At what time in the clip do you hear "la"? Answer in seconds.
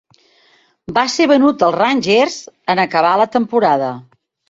3.25-3.33